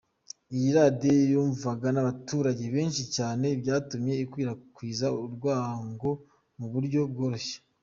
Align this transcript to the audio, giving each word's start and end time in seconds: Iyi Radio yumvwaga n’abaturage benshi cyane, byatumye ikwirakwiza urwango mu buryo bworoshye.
Iyi 0.55 0.69
Radio 0.77 1.13
yumvwaga 1.31 1.87
n’abaturage 1.91 2.63
benshi 2.75 3.03
cyane, 3.15 3.45
byatumye 3.61 4.13
ikwirakwiza 4.23 5.05
urwango 5.23 6.09
mu 6.57 6.67
buryo 6.73 7.01
bworoshye. 7.11 7.57